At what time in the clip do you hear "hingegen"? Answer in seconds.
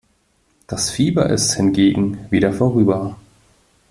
1.53-2.17